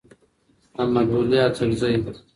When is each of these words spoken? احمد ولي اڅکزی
احمد 0.81 1.07
ولي 1.17 1.37
اڅکزی 1.47 1.93